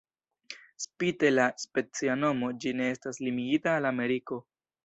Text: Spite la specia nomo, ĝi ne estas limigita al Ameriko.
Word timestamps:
Spite 0.85 1.29
la 1.35 1.45
specia 1.65 2.17
nomo, 2.23 2.51
ĝi 2.65 2.75
ne 2.81 2.91
estas 2.97 3.23
limigita 3.29 3.79
al 3.83 3.93
Ameriko. 3.95 4.45